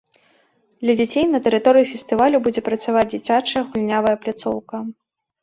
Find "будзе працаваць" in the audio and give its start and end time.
2.49-3.05